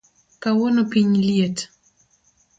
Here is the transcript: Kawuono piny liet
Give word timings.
Kawuono 0.41 0.81
piny 0.91 1.13
liet 1.27 1.57